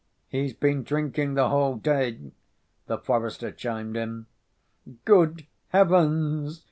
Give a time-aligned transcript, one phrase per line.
[0.29, 2.17] "He's been drinking the whole day,"
[2.87, 4.25] the forester chimed in.
[5.05, 6.59] "Good heavens!"